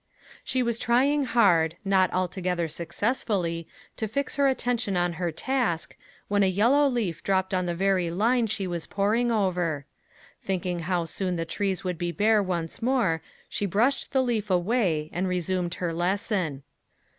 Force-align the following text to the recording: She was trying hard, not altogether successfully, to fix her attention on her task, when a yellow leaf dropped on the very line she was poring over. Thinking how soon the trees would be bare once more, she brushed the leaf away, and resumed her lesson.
She 0.43 0.63
was 0.63 0.79
trying 0.79 1.25
hard, 1.25 1.75
not 1.85 2.11
altogether 2.11 2.67
successfully, 2.67 3.67
to 3.97 4.07
fix 4.07 4.35
her 4.37 4.47
attention 4.47 4.97
on 4.97 5.13
her 5.21 5.31
task, 5.31 5.95
when 6.27 6.41
a 6.41 6.47
yellow 6.47 6.87
leaf 6.89 7.21
dropped 7.21 7.53
on 7.53 7.67
the 7.67 7.75
very 7.75 8.09
line 8.09 8.47
she 8.47 8.65
was 8.65 8.87
poring 8.87 9.31
over. 9.31 9.85
Thinking 10.41 10.79
how 10.79 11.05
soon 11.05 11.35
the 11.35 11.45
trees 11.45 11.83
would 11.83 11.99
be 11.99 12.11
bare 12.11 12.41
once 12.41 12.81
more, 12.81 13.21
she 13.47 13.67
brushed 13.67 14.11
the 14.11 14.23
leaf 14.23 14.49
away, 14.49 15.11
and 15.13 15.27
resumed 15.27 15.75
her 15.75 15.93
lesson. 15.93 16.63